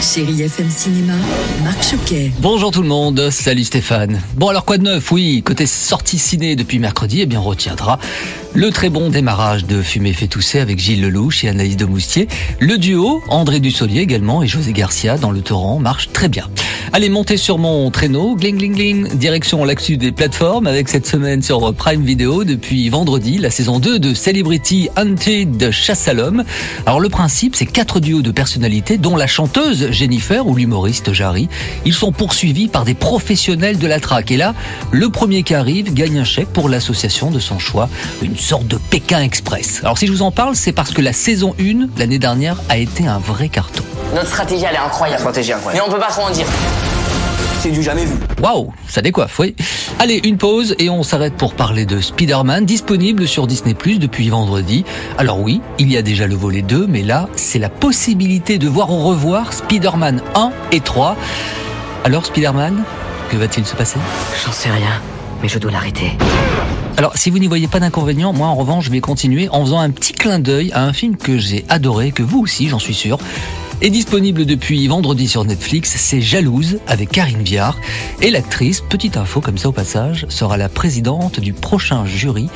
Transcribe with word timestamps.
Chérie 0.00 0.42
FM 0.42 0.70
Cinéma, 0.70 1.14
Marc 1.64 1.82
Choquet. 1.82 2.30
Bonjour 2.38 2.70
tout 2.70 2.82
le 2.82 2.88
monde, 2.88 3.30
salut 3.30 3.64
Stéphane. 3.64 4.22
Bon 4.36 4.48
alors 4.48 4.64
quoi 4.64 4.78
de 4.78 4.84
neuf? 4.84 5.10
Oui, 5.10 5.42
côté 5.44 5.66
sortie 5.66 6.18
ciné 6.18 6.54
depuis 6.54 6.78
mercredi, 6.78 7.22
eh 7.22 7.26
bien 7.26 7.40
retiendra 7.40 7.98
le 8.54 8.70
très 8.70 8.88
bon 8.88 9.10
démarrage 9.10 9.66
de 9.66 9.82
Fumée 9.82 10.12
fait 10.12 10.26
tousser 10.26 10.58
avec 10.58 10.78
Gilles 10.78 11.02
Lelouch 11.02 11.44
et 11.44 11.48
Anaïs 11.48 11.76
de 11.76 11.84
Moustier. 11.84 12.28
Le 12.58 12.78
duo, 12.78 13.22
André 13.28 13.60
Dussolier 13.60 14.00
également 14.00 14.42
et 14.42 14.46
José 14.46 14.72
Garcia 14.72 15.18
dans 15.18 15.30
Le 15.30 15.42
Torrent 15.42 15.78
marche 15.78 16.08
très 16.12 16.28
bien. 16.28 16.48
Allez, 16.92 17.10
montez 17.10 17.36
sur 17.36 17.58
mon 17.58 17.90
traîneau, 17.90 18.34
gling 18.34 18.56
gling 18.56 18.74
gling, 18.74 19.08
direction 19.18 19.64
l'actu 19.64 19.98
des 19.98 20.10
plateformes 20.10 20.66
avec 20.66 20.88
cette 20.88 21.06
semaine 21.06 21.42
sur 21.42 21.74
Prime 21.74 22.02
Video 22.02 22.44
depuis 22.44 22.88
vendredi, 22.88 23.36
la 23.36 23.50
saison 23.50 23.78
2 23.78 23.98
de 23.98 24.14
Celebrity 24.14 24.88
Hunted 24.96 25.70
Chasse 25.70 26.08
à 26.08 26.14
l'homme. 26.14 26.44
Alors 26.86 27.00
le 27.00 27.10
principe, 27.10 27.56
c'est 27.56 27.66
quatre 27.66 28.00
duos 28.00 28.22
de 28.22 28.30
personnalités 28.30 28.96
dont 28.96 29.16
la 29.16 29.26
chanteuse 29.26 29.90
Jennifer 29.90 30.46
ou 30.46 30.56
l'humoriste 30.56 31.12
Jarry. 31.12 31.48
Ils 31.84 31.92
sont 31.92 32.10
poursuivis 32.10 32.68
par 32.68 32.86
des 32.86 32.94
professionnels 32.94 33.78
de 33.78 33.86
la 33.86 34.00
traque. 34.00 34.30
Et 34.30 34.38
là, 34.38 34.54
le 34.90 35.10
premier 35.10 35.42
qui 35.42 35.54
arrive 35.54 35.92
gagne 35.92 36.18
un 36.18 36.24
chèque 36.24 36.48
pour 36.48 36.70
l'association 36.70 37.30
de 37.30 37.38
son 37.38 37.58
choix, 37.58 37.90
une 38.22 38.36
sorte 38.36 38.66
de 38.66 38.78
Pékin 38.90 39.20
Express. 39.20 39.80
Alors 39.82 39.98
si 39.98 40.06
je 40.06 40.12
vous 40.12 40.22
en 40.22 40.30
parle, 40.30 40.56
c'est 40.56 40.72
parce 40.72 40.92
que 40.92 41.02
la 41.02 41.12
saison 41.12 41.54
1, 41.60 41.98
l'année 41.98 42.18
dernière, 42.18 42.56
a 42.70 42.78
été 42.78 43.06
un 43.06 43.18
vrai 43.18 43.50
carton. 43.50 43.84
Notre 44.14 44.28
stratégie, 44.28 44.64
elle 44.68 44.74
est 44.74 44.78
incroyable. 44.78 45.20
Stratégie 45.20 45.52
incroyable. 45.52 45.84
Mais 45.84 45.90
on 45.90 45.94
peut 45.94 46.00
pas 46.00 46.10
trop 46.10 46.22
en 46.22 46.30
dire. 46.30 46.46
C'est 47.60 47.70
du 47.70 47.82
jamais 47.82 48.04
vu. 48.04 48.14
Waouh, 48.40 48.72
ça 48.88 49.02
décoiffe, 49.02 49.36
oui. 49.40 49.56
Allez, 49.98 50.20
une 50.24 50.36
pause 50.36 50.76
et 50.78 50.88
on 50.90 51.02
s'arrête 51.02 51.34
pour 51.34 51.54
parler 51.54 51.86
de 51.86 52.00
Spider-Man, 52.00 52.64
disponible 52.64 53.26
sur 53.26 53.48
Disney 53.48 53.74
Plus 53.74 53.98
depuis 53.98 54.28
vendredi. 54.28 54.84
Alors 55.18 55.40
oui, 55.40 55.60
il 55.78 55.90
y 55.90 55.96
a 55.96 56.02
déjà 56.02 56.28
le 56.28 56.36
volet 56.36 56.62
2, 56.62 56.86
mais 56.86 57.02
là, 57.02 57.28
c'est 57.34 57.58
la 57.58 57.68
possibilité 57.68 58.58
de 58.58 58.68
voir 58.68 58.90
au 58.90 59.02
revoir 59.02 59.52
Spider-Man 59.52 60.22
1 60.36 60.52
et 60.70 60.80
3. 60.80 61.16
Alors 62.04 62.26
Spider-Man, 62.26 62.84
que 63.28 63.36
va-t-il 63.36 63.66
se 63.66 63.74
passer? 63.74 63.98
J'en 64.44 64.52
sais 64.52 64.70
rien, 64.70 65.02
mais 65.42 65.48
je 65.48 65.58
dois 65.58 65.70
l'arrêter. 65.70 66.12
Alors, 66.96 67.16
si 67.16 67.30
vous 67.30 67.38
n'y 67.38 67.46
voyez 67.46 67.68
pas 67.68 67.80
d'inconvénient, 67.80 68.32
moi 68.32 68.48
en 68.48 68.54
revanche, 68.54 68.86
je 68.86 68.90
vais 68.90 69.00
continuer 69.00 69.48
en 69.50 69.64
faisant 69.64 69.78
un 69.78 69.90
petit 69.90 70.12
clin 70.12 70.40
d'œil 70.40 70.72
à 70.72 70.84
un 70.84 70.92
film 70.92 71.16
que 71.16 71.38
j'ai 71.38 71.64
adoré, 71.68 72.10
que 72.10 72.22
vous 72.22 72.40
aussi, 72.40 72.68
j'en 72.68 72.78
suis 72.78 72.94
sûr. 72.94 73.18
Est 73.80 73.90
disponible 73.90 74.44
depuis 74.44 74.88
vendredi 74.88 75.28
sur 75.28 75.44
Netflix, 75.44 75.94
c'est 75.96 76.20
Jalouse 76.20 76.80
avec 76.88 77.10
Karine 77.10 77.42
Viard. 77.42 77.78
Et 78.20 78.30
l'actrice, 78.30 78.80
petite 78.80 79.16
info 79.16 79.40
comme 79.40 79.58
ça 79.58 79.68
au 79.68 79.72
passage, 79.72 80.26
sera 80.28 80.56
la 80.56 80.68
présidente 80.68 81.38
du 81.38 81.52
prochain 81.52 82.04
jury 82.04 82.48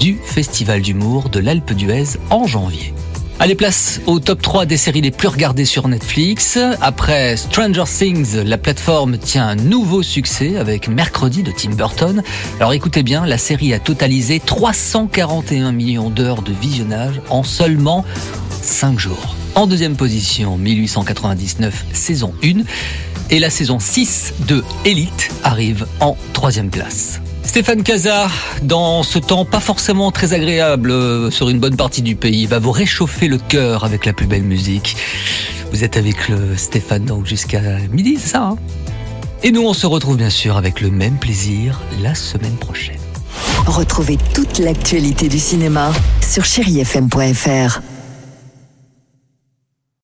du 0.00 0.18
Festival 0.24 0.80
d'humour 0.80 1.28
de 1.28 1.40
l'Alpe 1.40 1.72
d'Huez 1.72 2.16
en 2.30 2.46
janvier. 2.46 2.94
Allez, 3.42 3.56
place 3.56 4.00
au 4.06 4.20
top 4.20 4.40
3 4.40 4.66
des 4.66 4.76
séries 4.76 5.00
les 5.00 5.10
plus 5.10 5.26
regardées 5.26 5.64
sur 5.64 5.88
Netflix. 5.88 6.60
Après 6.80 7.36
Stranger 7.36 7.82
Things, 7.86 8.36
la 8.36 8.56
plateforme 8.56 9.18
tient 9.18 9.48
un 9.48 9.56
nouveau 9.56 10.04
succès 10.04 10.58
avec 10.58 10.86
Mercredi 10.86 11.42
de 11.42 11.50
Tim 11.50 11.70
Burton. 11.70 12.22
Alors 12.60 12.72
écoutez 12.72 13.02
bien, 13.02 13.26
la 13.26 13.38
série 13.38 13.74
a 13.74 13.80
totalisé 13.80 14.38
341 14.38 15.72
millions 15.72 16.08
d'heures 16.08 16.42
de 16.42 16.52
visionnage 16.52 17.20
en 17.30 17.42
seulement 17.42 18.04
5 18.62 19.00
jours. 19.00 19.34
En 19.56 19.66
deuxième 19.66 19.96
position, 19.96 20.56
1899 20.56 21.86
saison 21.92 22.32
1. 22.44 22.62
Et 23.30 23.40
la 23.40 23.50
saison 23.50 23.80
6 23.80 24.34
de 24.46 24.62
Elite 24.84 25.32
arrive 25.42 25.88
en 25.98 26.16
troisième 26.32 26.70
place. 26.70 27.20
Stéphane 27.52 27.82
Casa, 27.82 28.28
dans 28.62 29.02
ce 29.02 29.18
temps 29.18 29.44
pas 29.44 29.60
forcément 29.60 30.10
très 30.10 30.32
agréable 30.32 30.90
euh, 30.90 31.30
sur 31.30 31.50
une 31.50 31.60
bonne 31.60 31.76
partie 31.76 32.00
du 32.00 32.16
pays, 32.16 32.46
va 32.46 32.58
vous 32.58 32.72
réchauffer 32.72 33.28
le 33.28 33.36
cœur 33.36 33.84
avec 33.84 34.06
la 34.06 34.14
plus 34.14 34.24
belle 34.24 34.42
musique. 34.42 34.96
Vous 35.70 35.84
êtes 35.84 35.98
avec 35.98 36.30
le 36.30 36.56
Stéphane 36.56 37.04
donc 37.04 37.26
jusqu'à 37.26 37.60
midi, 37.90 38.16
c'est 38.18 38.30
ça 38.30 38.42
hein? 38.42 38.56
Et 39.42 39.52
nous 39.52 39.60
on 39.66 39.74
se 39.74 39.86
retrouve 39.86 40.16
bien 40.16 40.30
sûr 40.30 40.56
avec 40.56 40.80
le 40.80 40.90
même 40.90 41.18
plaisir 41.18 41.78
la 42.02 42.14
semaine 42.14 42.56
prochaine. 42.56 42.96
Retrouvez 43.66 44.16
toute 44.32 44.58
l'actualité 44.58 45.28
du 45.28 45.38
cinéma 45.38 45.92
sur 46.22 46.46
chérifm.fr. 46.46 47.82